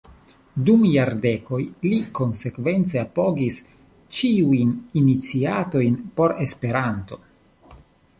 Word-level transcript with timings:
Dum 0.67 0.85
jardekoj 0.91 1.57
li 1.87 1.99
konsekvence 2.19 2.99
apogis 3.01 3.59
ĉiujn 4.21 4.73
iniciatojn 5.03 6.01
por 6.21 6.35
Esperanto. 6.47 7.21